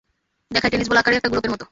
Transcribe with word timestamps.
দেখায় 0.51 0.71
tennis 0.71 0.87
ball 0.89 0.97
আকারে 0.97 1.15
একটা 1.17 1.31
গোলকের 1.31 1.51
মতো। 1.51 1.65